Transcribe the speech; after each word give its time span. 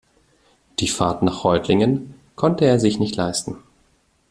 Die 0.79 0.87
Fahrt 0.87 1.21
nach 1.21 1.43
Reutlingen 1.43 2.15
konnte 2.35 2.65
er 2.65 2.79
sich 2.79 2.97
nicht 2.97 3.15
leisten 3.15 3.57